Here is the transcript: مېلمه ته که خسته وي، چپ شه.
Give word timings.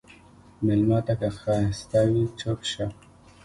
مېلمه 0.65 0.99
ته 1.05 1.13
که 1.19 1.29
خسته 1.37 1.99
وي، 2.09 2.23
چپ 2.39 2.59
شه. 2.71 2.85